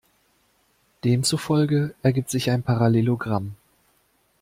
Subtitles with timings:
[1.03, 3.53] Demzufolge ergibt sich ein Parallelogramm.